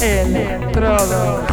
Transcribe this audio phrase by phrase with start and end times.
[0.00, 1.48] Electrodos.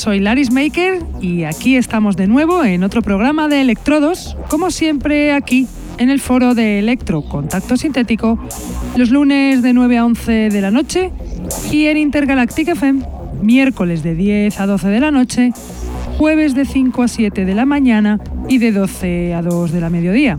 [0.00, 5.34] Soy Laris Maker y aquí estamos de nuevo en otro programa de Electrodos, como siempre
[5.34, 5.66] aquí
[5.98, 8.38] en el foro de Electro Contacto Sintético,
[8.96, 11.10] los lunes de 9 a 11 de la noche
[11.70, 13.02] y en Intergalactic FM,
[13.42, 15.52] miércoles de 10 a 12 de la noche,
[16.16, 19.90] jueves de 5 a 7 de la mañana y de 12 a 2 de la
[19.90, 20.38] mediodía.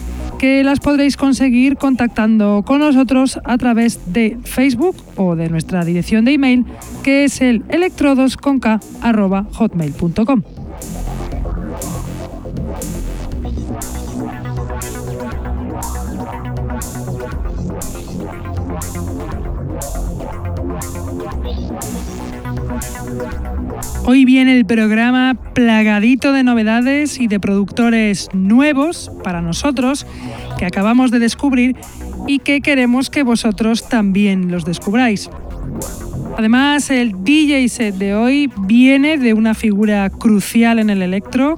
[0.41, 6.25] que las podréis conseguir contactando con nosotros a través de Facebook o de nuestra dirección
[6.25, 6.65] de email
[7.03, 7.63] que es el.
[24.11, 30.05] Hoy viene el programa plagadito de novedades y de productores nuevos para nosotros
[30.59, 31.77] que acabamos de descubrir
[32.27, 35.29] y que queremos que vosotros también los descubráis.
[36.37, 41.57] Además, el DJ set de hoy viene de una figura crucial en el electro,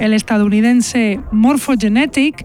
[0.00, 2.44] el estadounidense Morphogenetic,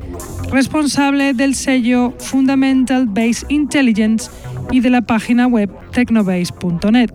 [0.52, 4.30] responsable del sello Fundamental Base Intelligence
[4.70, 7.10] y de la página web technobase.net.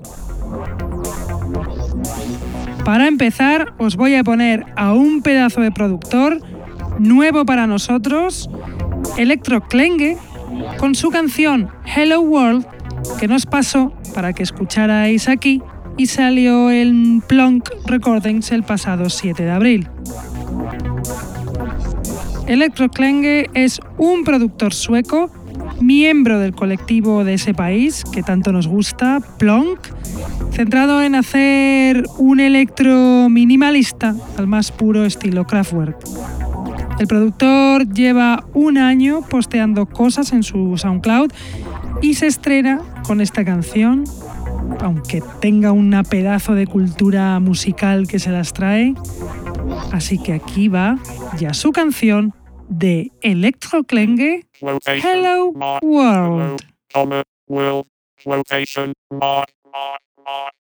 [2.85, 6.41] Para empezar, os voy a poner a un pedazo de productor
[6.99, 8.51] nuevo para nosotros,
[9.17, 10.19] Electro Klenge,
[10.79, 12.67] con su canción Hello World,
[13.19, 15.63] que nos pasó para que escucharais aquí
[15.97, 19.89] y salió en Plonk Recordings el pasado 7 de abril.
[22.47, 25.31] Electro Klenge es un productor sueco,
[25.81, 29.79] miembro del colectivo de ese país que tanto nos gusta, Plonk,
[30.53, 35.97] centrado en hacer un electro minimalista al más puro estilo Kraftwerk.
[36.99, 41.33] El productor lleva un año posteando cosas en su SoundCloud
[42.03, 44.05] y se estrena con esta canción,
[44.81, 48.95] aunque tenga una pedazo de cultura musical que se las trae.
[49.93, 50.99] Así que aquí va
[51.39, 52.33] ya su canción
[52.69, 54.43] de Electro Klenge,
[55.03, 55.53] Hello
[55.83, 56.63] World.
[56.95, 57.25] Running
[59.05, 59.43] from my
[60.25, 60.54] mojo.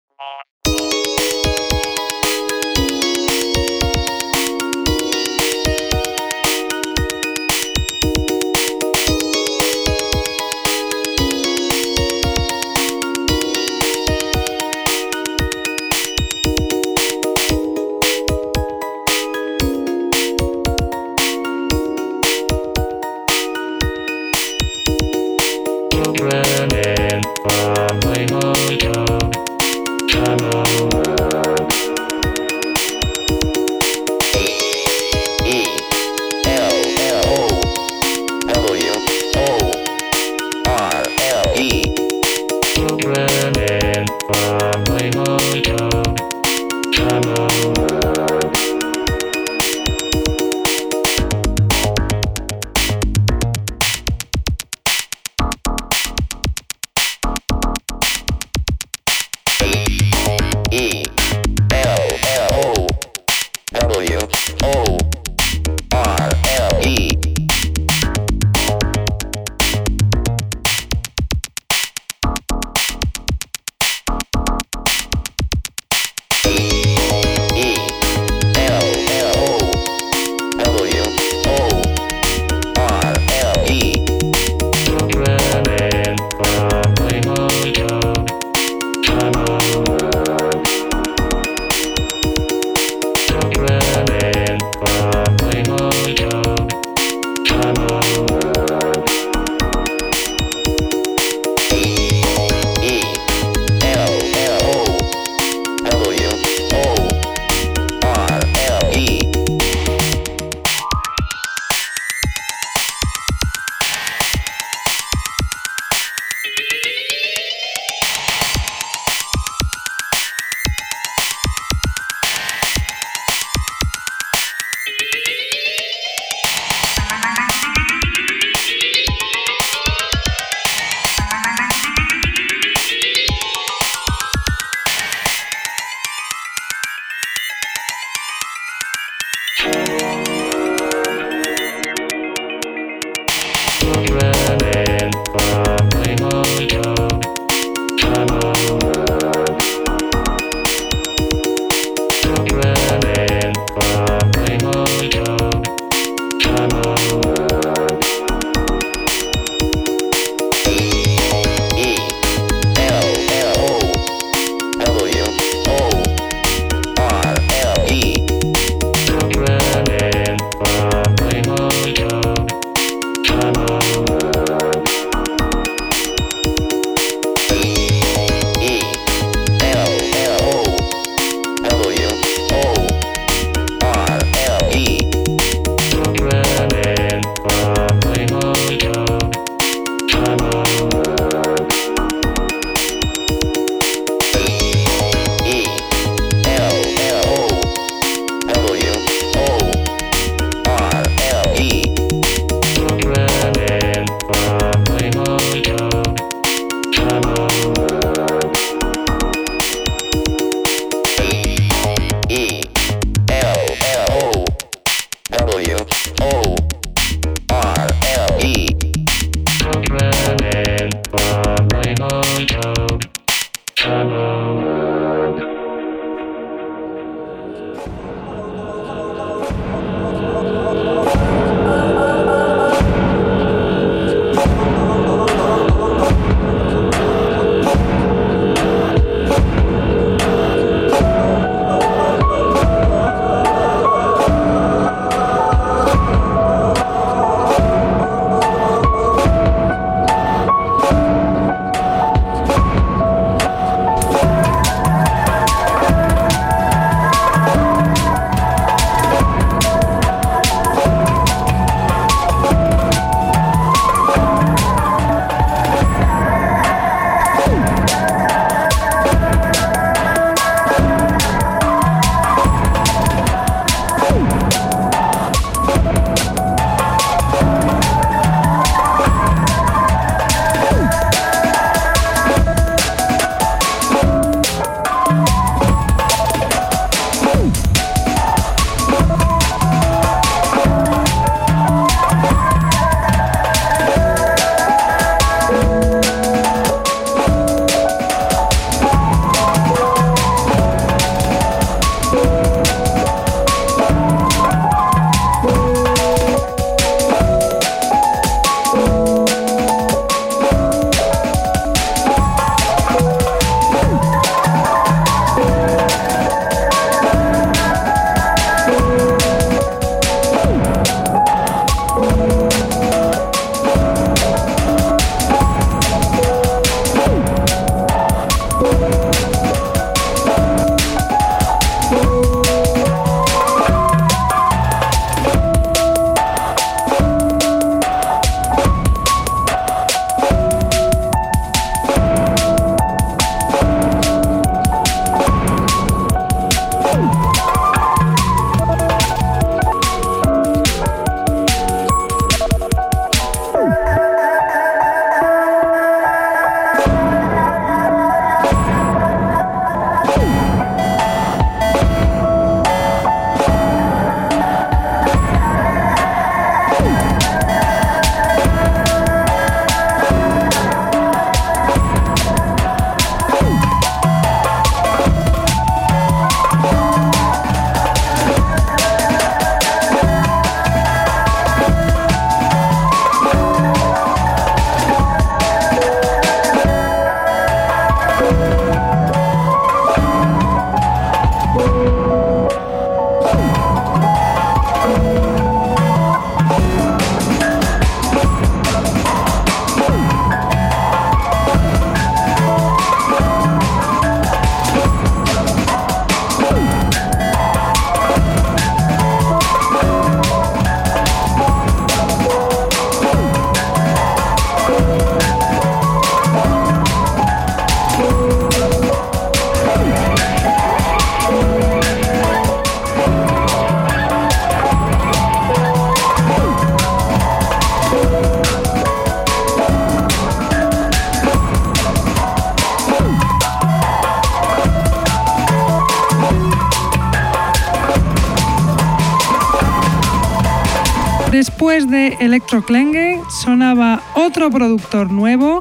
[442.25, 445.59] Electroklenge sonaba otro productor nuevo,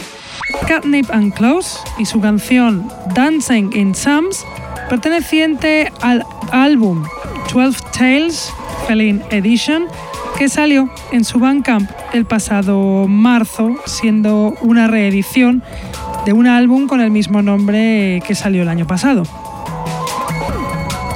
[0.66, 4.46] Catnip and Close, y su canción Dancing in Sums,
[4.90, 7.04] perteneciente al álbum
[7.54, 8.54] 12 Tales
[8.88, 9.88] Feline Edition,
[10.38, 15.64] que salió en su Bandcamp el pasado marzo, siendo una reedición
[16.26, 19.24] de un álbum con el mismo nombre que salió el año pasado.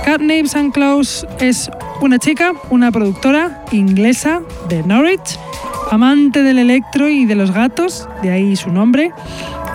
[0.04, 1.70] Catnips and Close es
[2.01, 5.39] una chica, una productora inglesa de Norwich,
[5.92, 9.12] amante del electro y de los gatos, de ahí su nombre,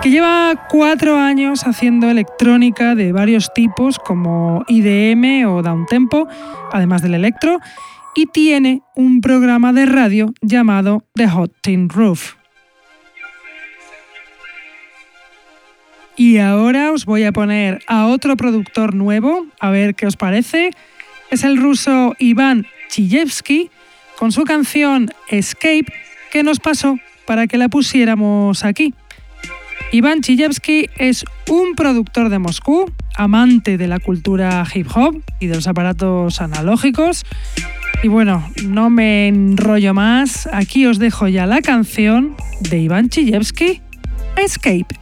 [0.03, 6.29] que lleva cuatro años haciendo electrónica de varios tipos como IDM o downtempo,
[6.73, 7.59] además del electro,
[8.15, 12.35] y tiene un programa de radio llamado The Hot Tin Roof.
[16.17, 20.71] Y ahora os voy a poner a otro productor nuevo, a ver qué os parece
[21.33, 23.71] es el ruso Iván Chiyevsky
[24.19, 25.87] con su canción Escape
[26.31, 28.95] que nos pasó para que la pusiéramos aquí.
[29.93, 35.55] Iván Chiyevsky es un productor de Moscú, amante de la cultura hip hop y de
[35.55, 37.25] los aparatos analógicos.
[38.03, 43.81] Y bueno, no me enrollo más, aquí os dejo ya la canción de Iván Chiyevsky,
[44.37, 45.02] Escape.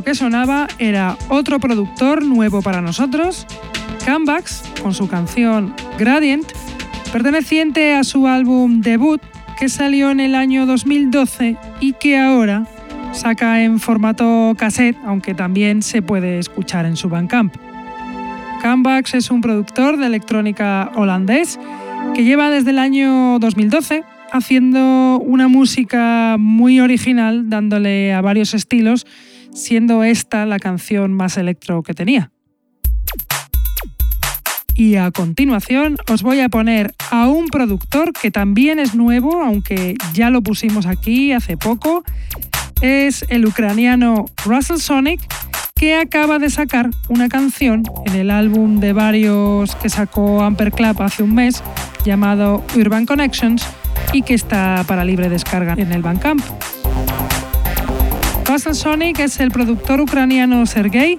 [0.00, 3.46] Que sonaba era otro productor nuevo para nosotros,
[4.06, 6.50] Canvax, con su canción Gradient,
[7.12, 9.20] perteneciente a su álbum debut
[9.58, 12.66] que salió en el año 2012 y que ahora
[13.12, 17.54] saca en formato cassette, aunque también se puede escuchar en su Bandcamp.
[18.62, 21.60] Canvax es un productor de electrónica holandés
[22.14, 29.06] que lleva desde el año 2012 haciendo una música muy original, dándole a varios estilos,
[29.54, 32.30] siendo esta la canción más electro que tenía.
[34.74, 39.96] Y a continuación os voy a poner a un productor que también es nuevo, aunque
[40.14, 42.04] ya lo pusimos aquí hace poco.
[42.80, 45.20] Es el ucraniano Russell Sonic,
[45.74, 51.02] que acaba de sacar una canción en el álbum de varios que sacó Amper Club
[51.02, 51.62] hace un mes,
[52.04, 53.66] llamado Urban Connections,
[54.12, 56.42] y que está para libre descarga en el Bandcamp.
[58.52, 61.18] Russell Sonic es el productor ucraniano Sergei,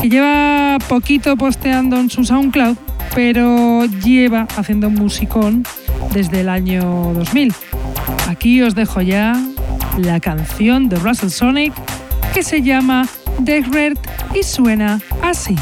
[0.00, 2.74] que lleva poquito posteando en su SoundCloud,
[3.14, 5.62] pero lleva haciendo musicón
[6.14, 7.52] desde el año 2000.
[8.30, 9.34] Aquí os dejo ya
[9.98, 11.74] la canción de Russell Sonic
[12.32, 13.06] que se llama
[13.44, 13.98] The Red
[14.34, 15.54] y suena así.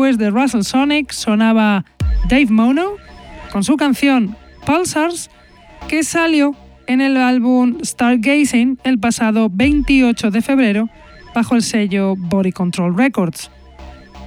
[0.00, 1.84] Después de Russell Sonic sonaba
[2.30, 2.92] Dave Mono
[3.52, 4.34] con su canción
[4.64, 5.30] Pulsars,
[5.88, 10.88] que salió en el álbum Stargazing el pasado 28 de febrero
[11.34, 13.50] bajo el sello Body Control Records.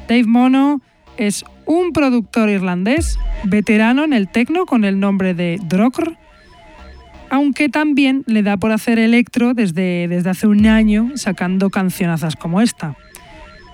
[0.07, 0.79] Dave Mono
[1.17, 6.15] es un productor irlandés, veterano en el techno con el nombre de Drokr,
[7.31, 12.61] aunque también le da por hacer electro desde, desde hace un año sacando cancionazas como
[12.61, 12.95] esta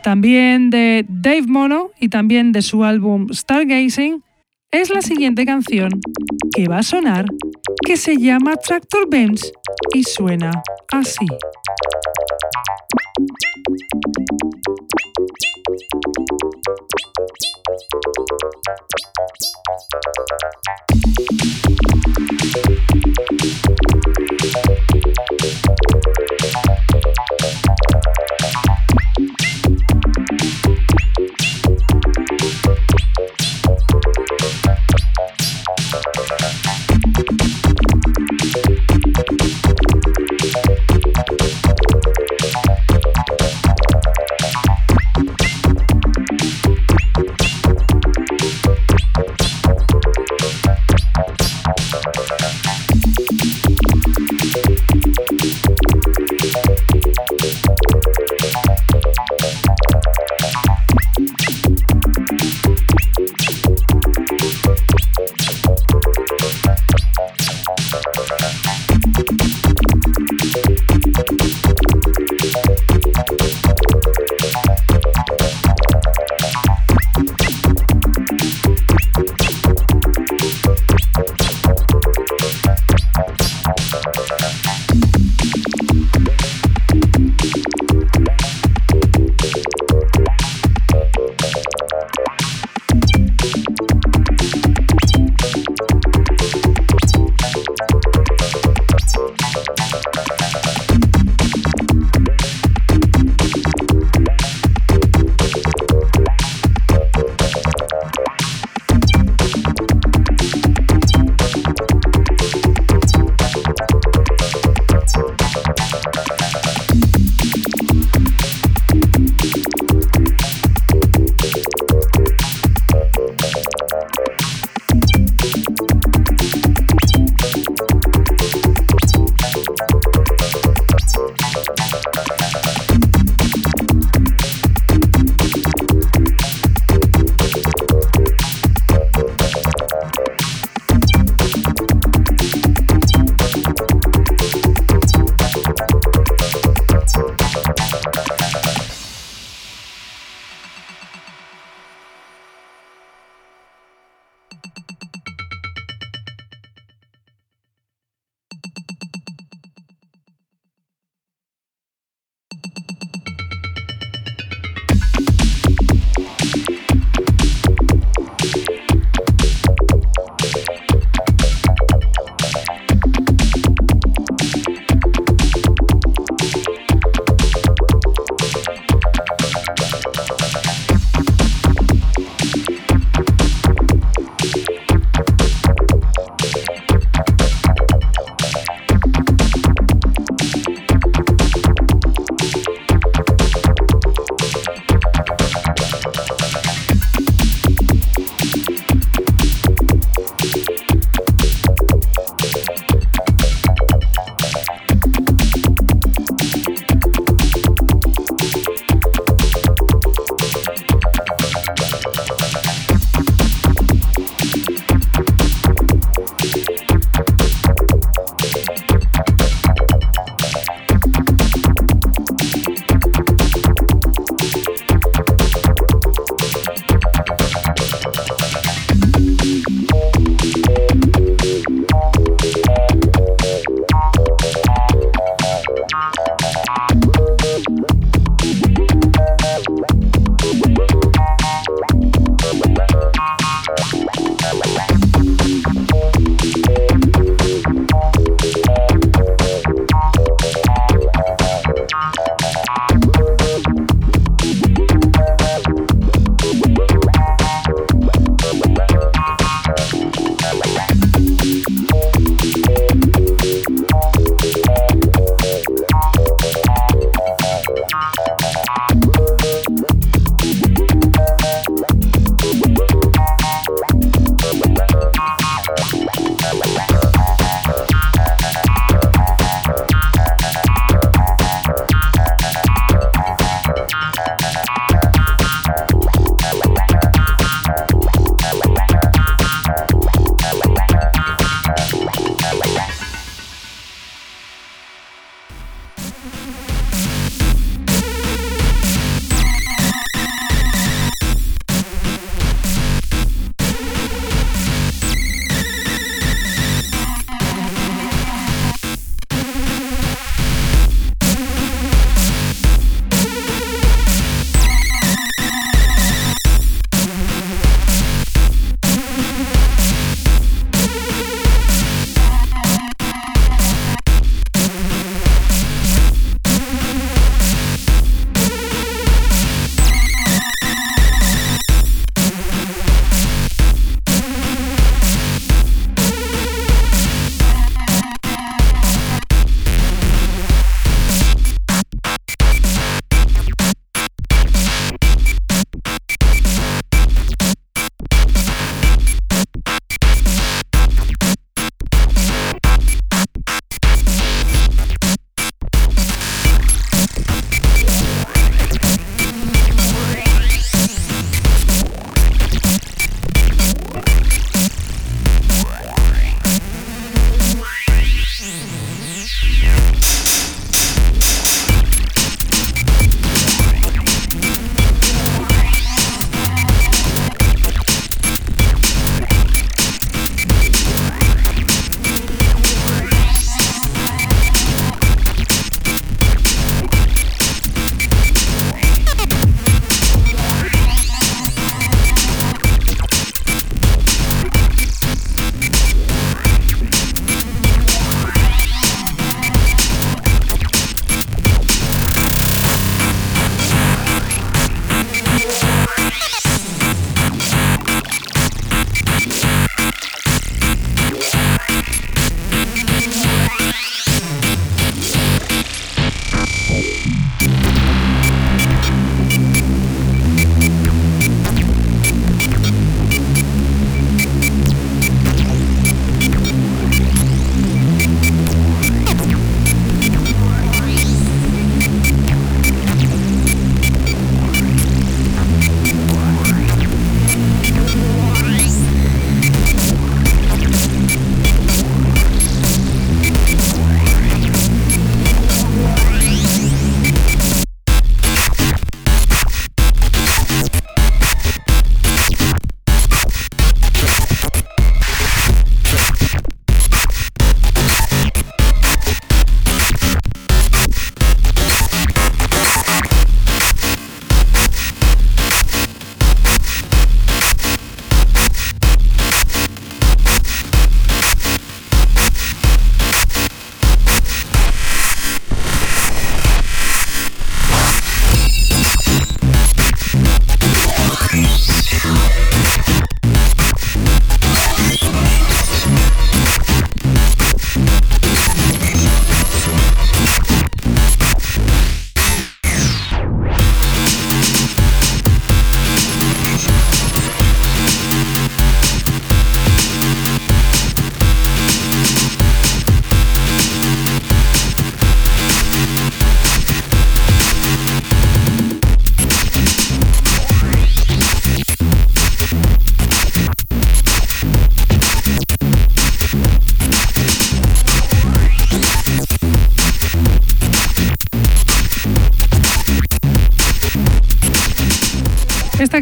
[0.03, 4.23] también de Dave Mono y también de su álbum Stargazing,
[4.71, 5.89] es la siguiente canción
[6.55, 7.25] que va a sonar,
[7.85, 9.51] que se llama Tractor Bench
[9.93, 10.51] y suena
[10.91, 11.25] así.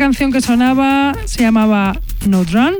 [0.07, 2.75] Canción que sonaba se llamaba No Run,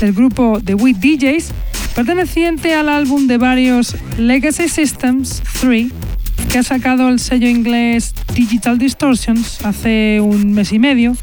[0.00, 1.50] del grupo The Wheat DJs,
[1.96, 5.90] perteneciente al álbum de varios Legacy Systems 3
[6.52, 11.16] que ha sacado el sello inglés Digital Distortions hace un mes y medio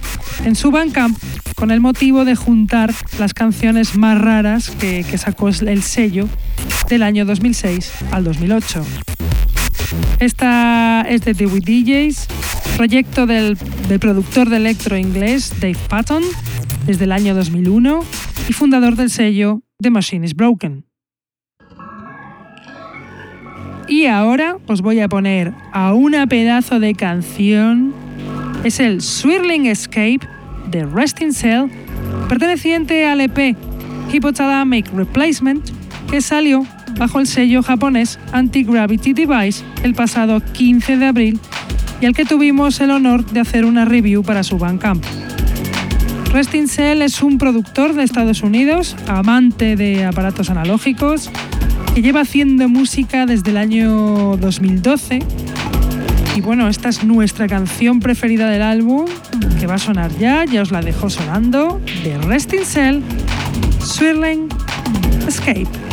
[0.43, 1.17] en su Bandcamp
[1.55, 6.27] con el motivo de juntar las canciones más raras que, sacó el sello
[6.89, 8.85] del año 2006 al 2008.
[10.19, 12.27] Esta es de The DJs,
[12.79, 13.57] proyecto del,
[13.99, 16.23] productor de electro inglés Dave Patton
[16.85, 18.05] desde el año 2001
[18.47, 20.85] y fundador del sello The Machine is Broken.
[23.89, 27.93] Y ahora os voy a poner a una pedazo de canción.
[28.63, 30.21] Es el Swirling Escape
[30.71, 31.65] de Resting Cell,
[32.29, 33.57] perteneciente al EP
[34.13, 35.69] Hypothalamic Replacement,
[36.09, 36.65] que salió
[36.97, 41.39] bajo el sello japonés Anti-Gravity Device el pasado 15 de abril
[42.01, 45.03] y al que tuvimos el honor de hacer una review para su Bandcamp.
[46.31, 51.29] Resting Cell es un productor de Estados Unidos, amante de aparatos analógicos,
[51.95, 55.19] que lleva haciendo música desde el año 2012.
[56.35, 59.07] Y bueno, esta es nuestra canción preferida del álbum,
[59.59, 63.01] que va a sonar ya, ya os la dejo sonando, de Resting Cell,
[63.83, 64.47] Swirling
[65.27, 65.88] Escape.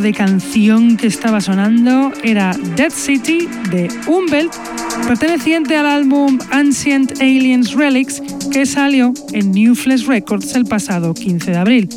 [0.00, 4.52] De canción que estaba sonando era Dead City de Umbelt,
[5.06, 8.20] perteneciente al álbum Ancient Aliens Relics
[8.50, 11.88] que salió en New Flesh Records el pasado 15 de abril.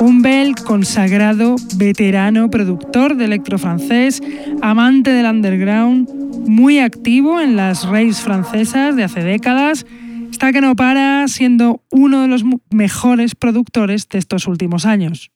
[0.00, 4.22] Umbelt, consagrado, veterano, productor de electro francés,
[4.62, 6.08] amante del underground,
[6.46, 9.84] muy activo en las raves francesas de hace décadas,
[10.30, 15.30] está que no para siendo uno de los mejores productores de estos últimos años.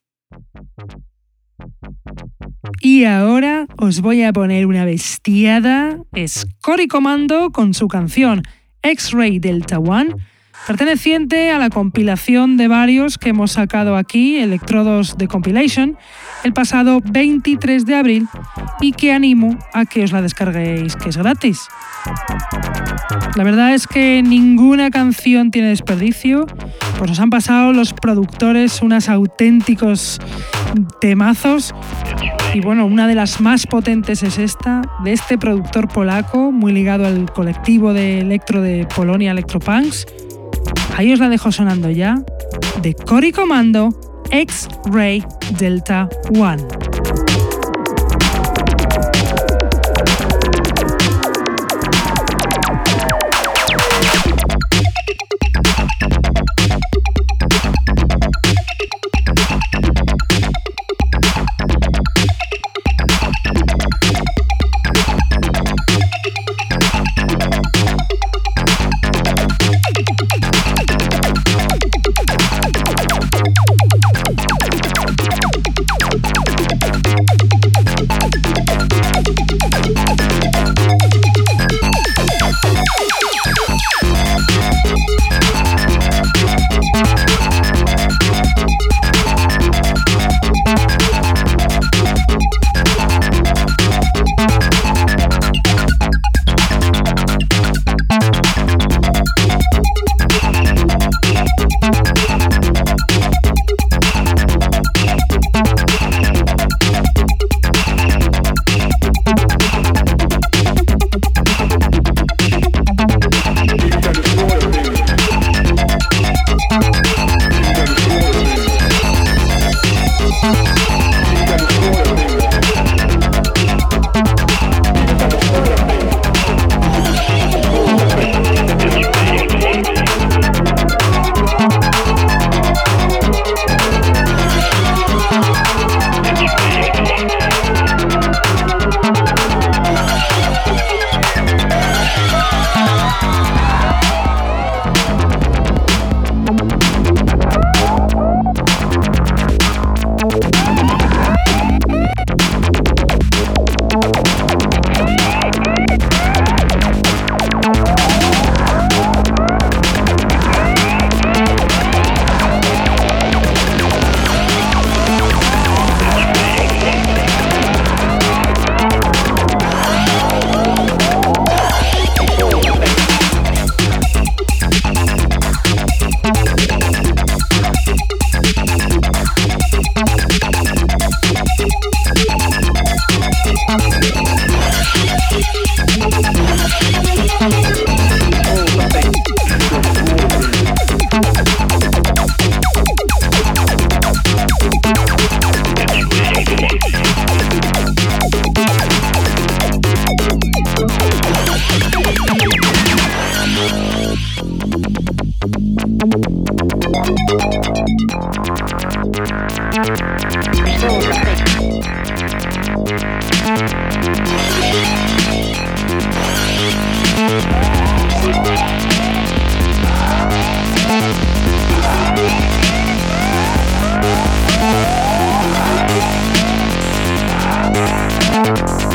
[2.95, 5.99] Y ahora os voy a poner una bestiada.
[6.13, 6.47] Es
[6.89, 8.43] Comando con su canción
[8.85, 10.15] X-Ray Delta One,
[10.67, 15.97] perteneciente a la compilación de varios que hemos sacado aquí, Electrodos de Compilation,
[16.43, 18.29] el pasado 23 de abril
[18.81, 21.69] y que animo a que os la descarguéis, que es gratis.
[23.37, 26.47] La verdad es que ninguna canción tiene desperdicio,
[26.99, 30.21] pues nos han pasado los productores unos auténticos
[31.01, 31.75] temazos
[32.55, 37.05] y bueno, una de las más potentes es esta, de este productor polaco, muy ligado
[37.05, 40.07] al colectivo de electro de Polonia, Electropunks.
[40.97, 42.23] Ahí os la dejo sonando ya,
[42.81, 43.89] de Cory Comando,
[44.31, 45.25] X-Ray
[45.59, 46.63] Delta One.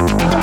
[0.01, 0.38] Ah!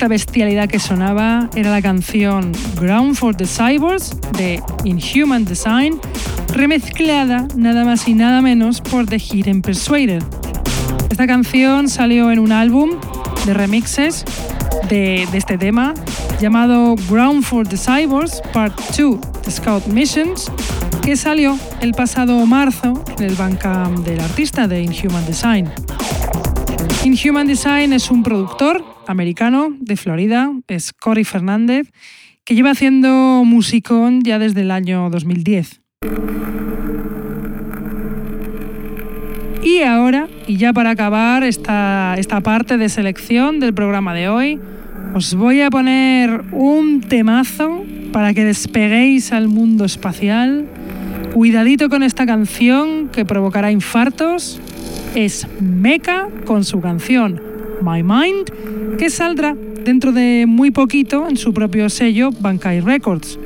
[0.00, 6.00] Esta bestialidad que sonaba era la canción Ground for the Cyborgs de Inhuman Design,
[6.54, 10.22] remezclada nada más y nada menos por The Hidden Persuader.
[11.10, 12.92] Esta canción salió en un álbum
[13.44, 14.24] de remixes
[14.88, 15.92] de, este tema
[16.40, 20.50] llamado Ground for the Cyborgs Part 2 The Scout Missions,
[21.02, 25.70] que salió el pasado marzo en el Bandcamp del artista de Inhuman Design.
[27.04, 31.90] Inhuman Design es un productor americano de Florida, es Cory Fernández,
[32.44, 35.80] que lleva haciendo musicón ya desde el año 2010.
[39.62, 44.58] Y ahora, y ya para acabar esta, esta parte de selección del programa de hoy,
[45.14, 50.66] os voy a poner un temazo para que despeguéis al mundo espacial.
[51.34, 54.60] Cuidadito con esta canción que provocará infartos.
[55.14, 57.40] Es Mecha con su canción
[57.82, 58.50] My Mind,
[59.00, 63.38] que saldrá dentro de muy poquito en su propio sello Bankai Records.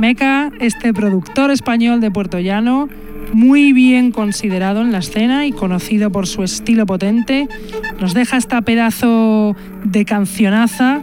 [0.00, 2.88] Mecha, este productor español de Puerto Llano,
[3.34, 7.46] muy bien considerado en la escena y conocido por su estilo potente,
[8.00, 11.02] nos deja esta pedazo de cancionaza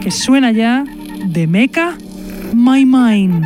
[0.00, 0.82] que suena ya
[1.26, 1.98] de Mecha
[2.54, 3.44] My Mind.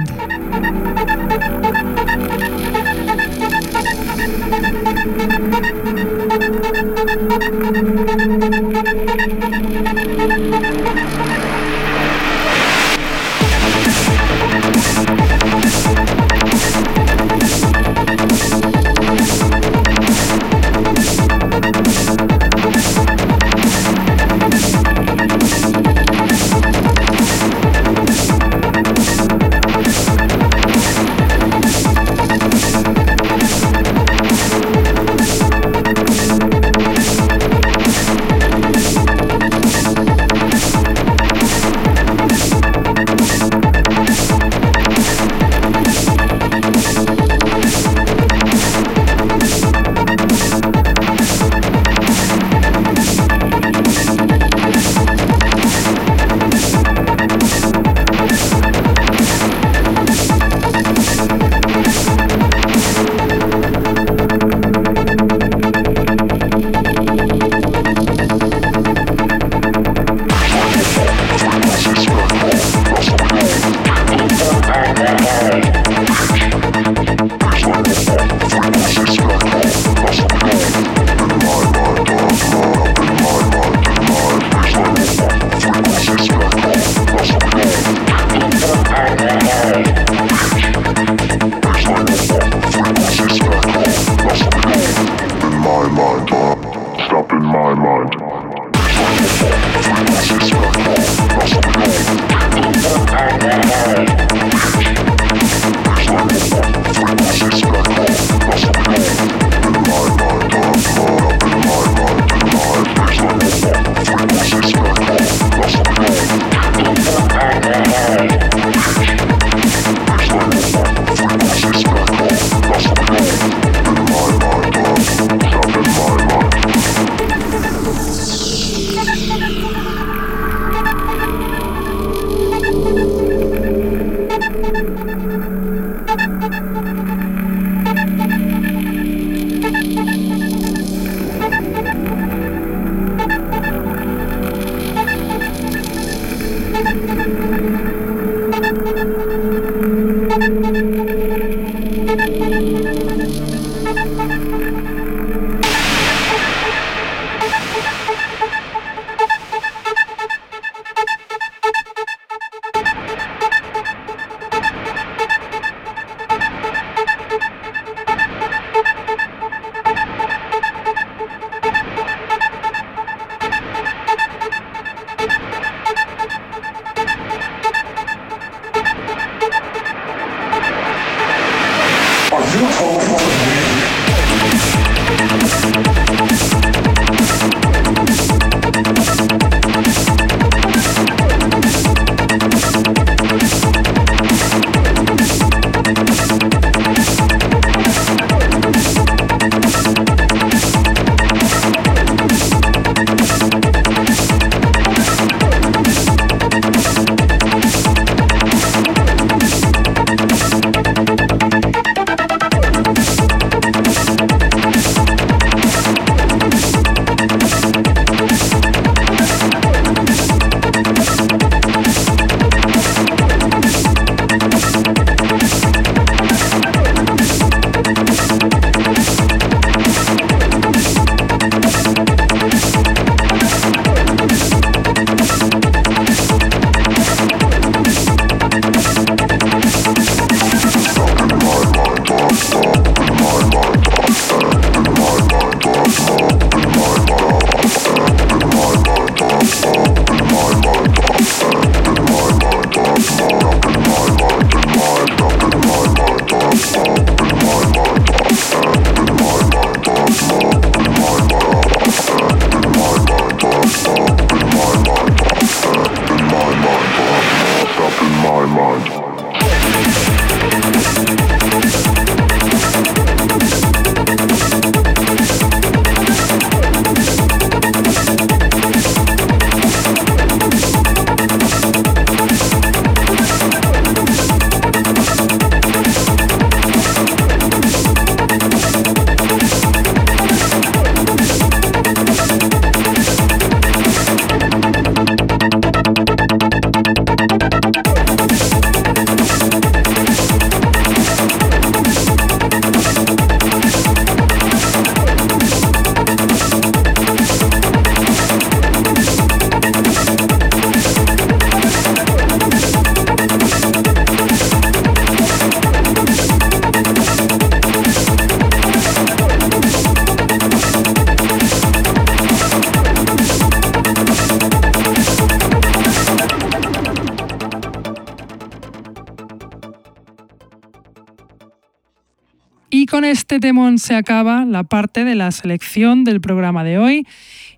[333.30, 337.06] Este temón se acaba la parte de la selección del programa de hoy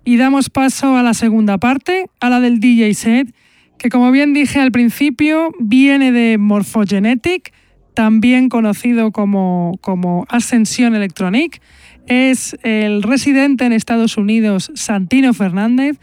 [0.05, 3.33] y damos paso a la segunda parte, a la del DJ set,
[3.79, 7.53] que como bien dije al principio, viene de Morphogenetic,
[7.95, 11.59] también conocido como, como Ascensión Electronic.
[12.05, 15.97] Es el residente en Estados Unidos, Santino Fernández,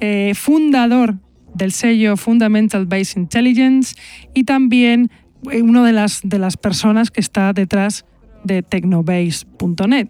[0.00, 1.14] eh, fundador
[1.54, 3.94] del sello Fundamental Base Intelligence
[4.34, 5.08] y también
[5.52, 8.04] eh, una de las, de las personas que está detrás
[8.44, 10.08] de Technobase.net.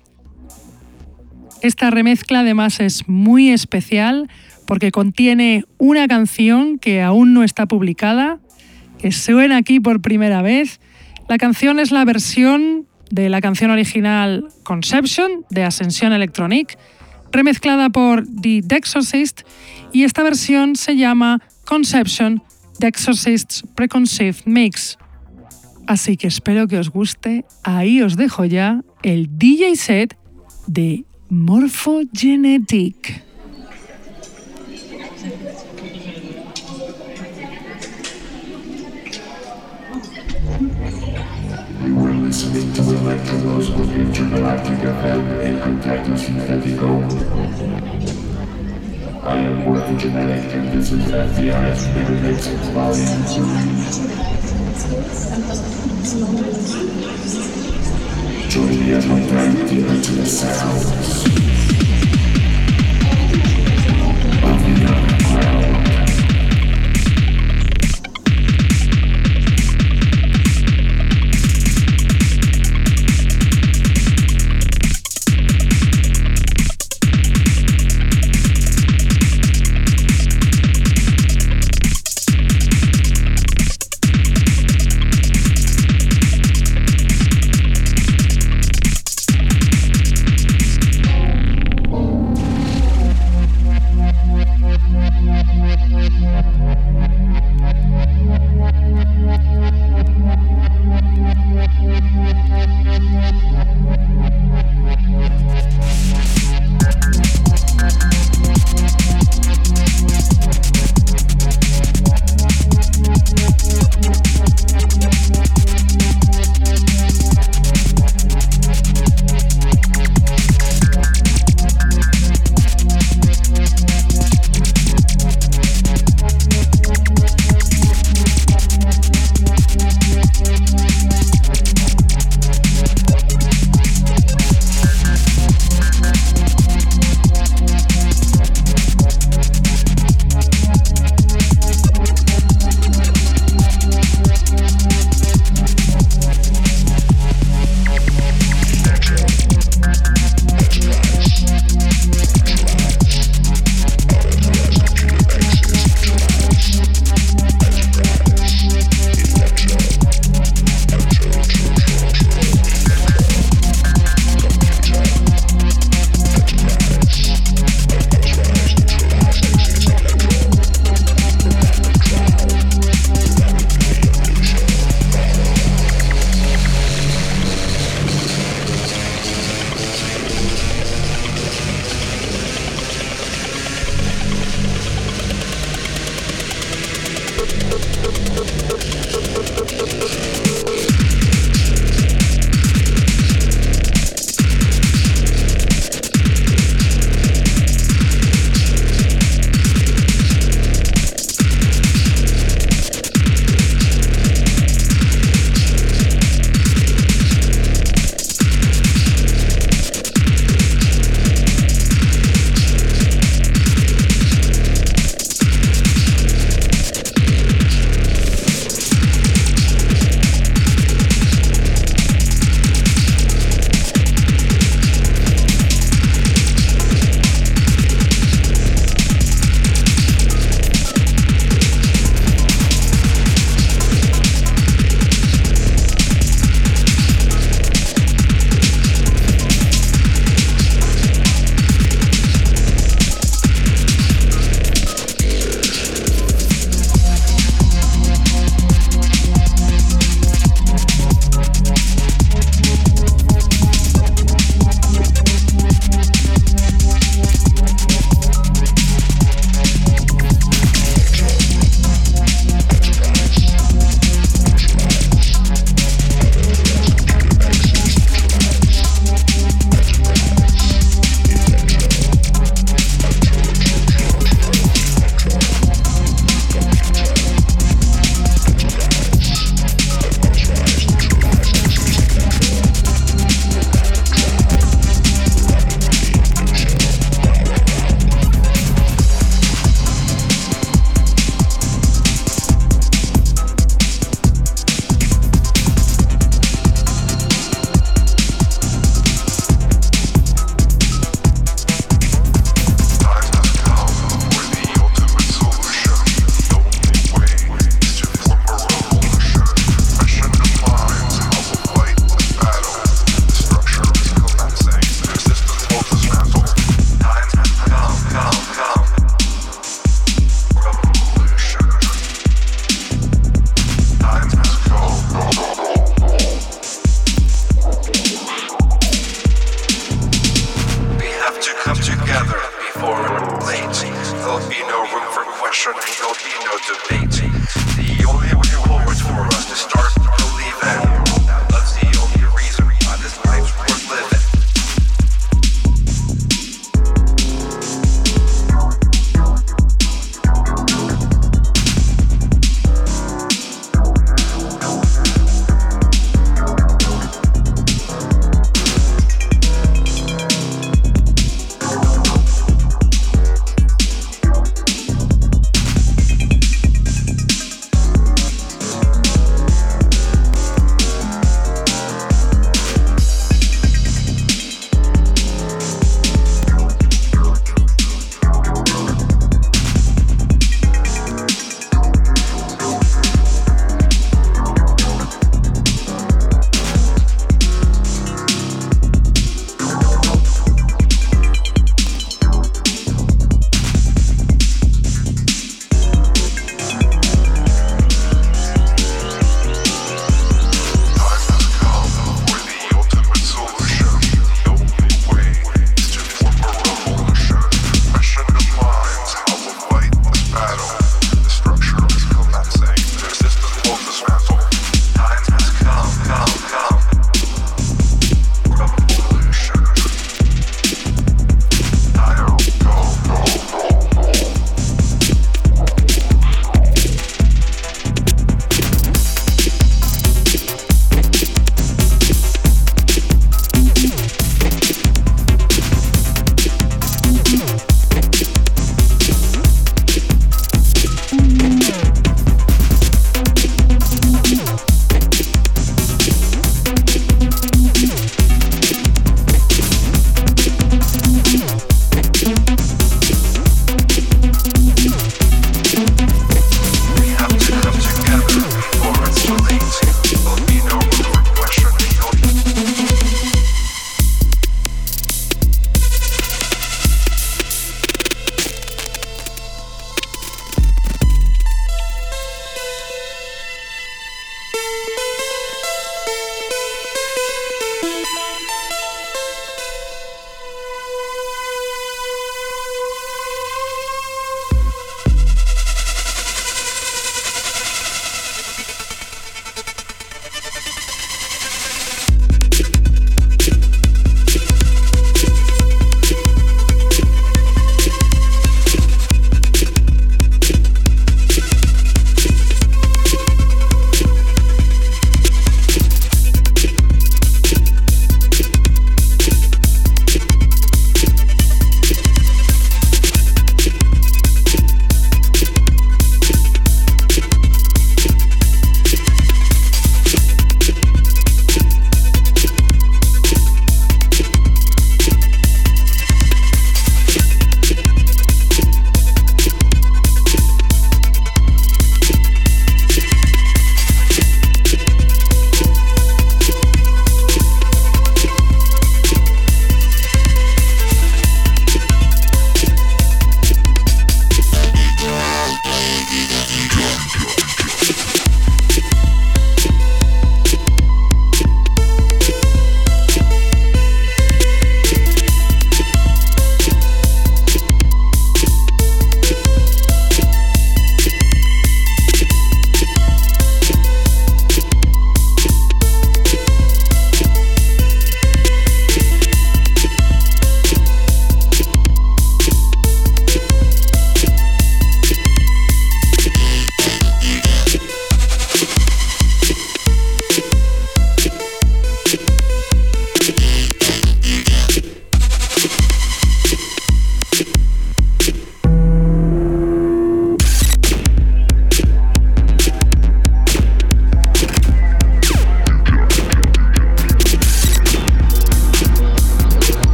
[1.62, 4.28] Esta remezcla además es muy especial
[4.66, 8.38] porque contiene una canción que aún no está publicada,
[8.98, 10.80] que suena aquí por primera vez.
[11.28, 16.76] La canción es la versión de la canción original Conception de Ascension Electronic,
[17.32, 19.42] remezclada por The Dexorcist,
[19.92, 22.42] y esta versión se llama Conception
[22.78, 24.98] The Exorcist's Preconceived Mix.
[25.86, 27.44] Así que espero que os guste.
[27.62, 30.16] Ahí os dejo ya el DJ set
[30.66, 33.22] de Morphogenetic.
[49.26, 53.24] I am Morphogenetic and this is FBI's Remix Volume
[54.44, 54.53] 3.
[58.48, 61.73] Join me as dive deep into the sounds.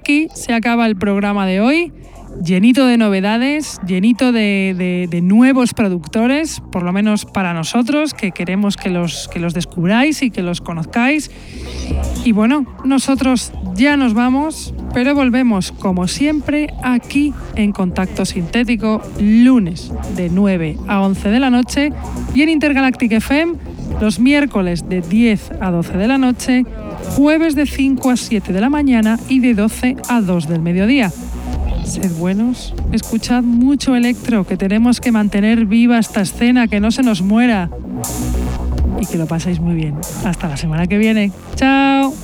[0.00, 1.92] Aquí se acaba el programa de hoy
[2.42, 8.88] llenito de novedades, llenito de, nuevos productores, por lo menos para nosotros, que queremos que
[8.88, 11.30] los, que los descubráis y que los conozcáis.
[12.24, 19.92] Y bueno, nosotros ya nos vamos, pero volvemos como siempre aquí en Contacto Sintético, lunes
[20.16, 21.92] de 9 a 11 de la noche
[22.34, 23.54] y en Intergalactic FM
[24.00, 26.64] los miércoles de 10 a 12 de la noche,
[27.20, 31.12] jueves de 5 a 7 de la mañana y de 12 a 2 del mediodía.
[31.84, 37.02] Sed buenos, escuchad mucho electro, que tenemos que mantener viva esta escena, que no se
[37.02, 37.68] nos muera.
[38.98, 39.96] Y que lo paséis muy bien.
[40.24, 41.30] Hasta la semana que viene.
[41.56, 42.14] ¡Chao!